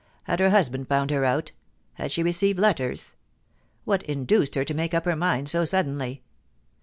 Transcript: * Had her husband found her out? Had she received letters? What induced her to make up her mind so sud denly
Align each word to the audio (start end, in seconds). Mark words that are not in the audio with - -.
* 0.13 0.23
Had 0.23 0.39
her 0.39 0.49
husband 0.49 0.87
found 0.87 1.11
her 1.11 1.23
out? 1.25 1.51
Had 1.93 2.11
she 2.11 2.23
received 2.23 2.57
letters? 2.57 3.13
What 3.85 4.01
induced 4.01 4.55
her 4.55 4.65
to 4.65 4.73
make 4.73 4.95
up 4.95 5.05
her 5.05 5.15
mind 5.15 5.47
so 5.47 5.63
sud 5.63 5.85
denly 5.85 6.21